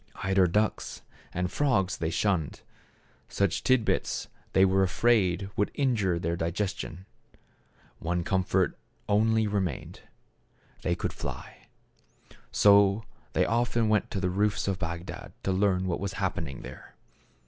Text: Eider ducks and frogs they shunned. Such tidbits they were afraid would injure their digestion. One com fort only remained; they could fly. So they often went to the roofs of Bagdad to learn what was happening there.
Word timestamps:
Eider 0.23 0.47
ducks 0.47 1.03
and 1.31 1.51
frogs 1.51 1.97
they 1.97 2.09
shunned. 2.09 2.61
Such 3.29 3.61
tidbits 3.63 4.29
they 4.53 4.65
were 4.65 4.81
afraid 4.81 5.51
would 5.55 5.69
injure 5.75 6.17
their 6.17 6.35
digestion. 6.35 7.05
One 7.99 8.23
com 8.23 8.43
fort 8.43 8.75
only 9.07 9.45
remained; 9.45 9.99
they 10.81 10.95
could 10.95 11.13
fly. 11.13 11.67
So 12.51 13.03
they 13.33 13.45
often 13.45 13.89
went 13.89 14.09
to 14.09 14.19
the 14.19 14.31
roofs 14.31 14.67
of 14.67 14.79
Bagdad 14.79 15.33
to 15.43 15.51
learn 15.51 15.85
what 15.85 15.99
was 15.99 16.13
happening 16.13 16.63
there. 16.63 16.95